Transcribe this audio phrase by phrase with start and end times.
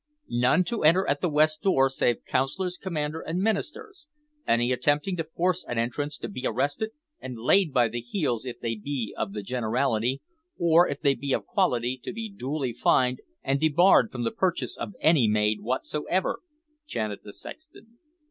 [0.31, 4.07] "None to enter at the west door save Councilors, commander, and ministers.
[4.47, 6.89] Any attempting to force an entrance to be arrested
[7.19, 10.23] and laid by the heels if they be of the generality,
[10.57, 14.75] or, if they be of quality, to be duly fined and debarred from the purchase
[14.75, 16.39] of any maid whatsoever,"
[16.87, 17.99] chanted the sexton.